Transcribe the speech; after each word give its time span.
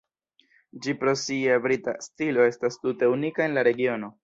Ĝi 0.85 0.95
pro 1.01 1.13
sia 1.25 1.59
brita 1.67 1.95
stilo 2.07 2.49
estas 2.53 2.81
tute 2.87 3.13
unika 3.19 3.49
en 3.49 3.57
la 3.61 3.69
regiono. 3.71 4.15